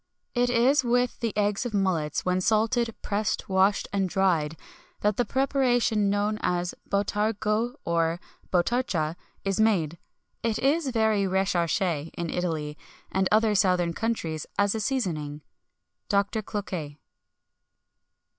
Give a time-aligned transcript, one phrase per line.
[0.33, 4.57] "It is with the eggs of mullets, when salted, pressed, washed, and dried,
[5.01, 8.19] that the preparation known as botargo or
[8.51, 9.99] botarcha is made.
[10.41, 12.79] It is very recherché in Italy,
[13.11, 15.43] and other southern countries, as a seasoning."
[16.09, 16.23] DR.
[16.41, 16.97] CLOQUET.